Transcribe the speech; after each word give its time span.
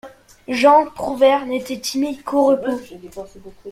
Jean 0.47 0.87
Prouvaire 0.87 1.45
n’était 1.45 1.79
timide 1.79 2.23
qu’au 2.23 2.45
repos. 2.47 2.79